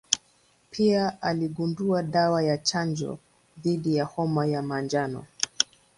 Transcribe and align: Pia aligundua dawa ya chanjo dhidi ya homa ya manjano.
Pia 0.71 1.21
aligundua 1.21 2.03
dawa 2.03 2.43
ya 2.43 2.57
chanjo 2.57 3.17
dhidi 3.57 3.95
ya 3.95 4.05
homa 4.05 4.45
ya 4.45 4.61
manjano. 4.61 5.25